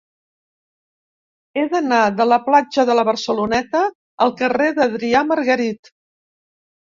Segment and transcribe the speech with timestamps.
[1.59, 3.83] He d'anar de la platja de la Barceloneta
[4.27, 5.93] al carrer d'Adrià Margarit.